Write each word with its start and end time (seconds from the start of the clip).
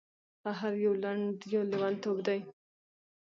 قهر 0.43 0.73
یو 0.85 0.93
لنډ 1.03 1.31
لیونتوب 1.71 2.17
دی. 2.27 2.39